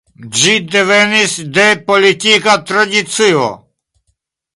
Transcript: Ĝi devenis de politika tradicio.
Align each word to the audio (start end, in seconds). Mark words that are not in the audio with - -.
Ĝi 0.37 0.53
devenis 0.75 1.35
de 1.57 1.65
politika 1.91 2.55
tradicio. 2.71 3.45